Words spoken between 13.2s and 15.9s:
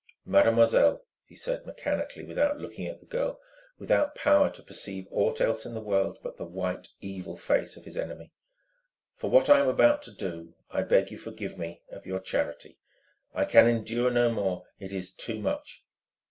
I can endure no more. It is too much...."